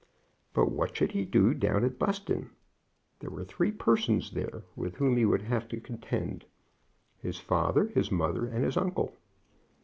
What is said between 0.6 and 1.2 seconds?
what should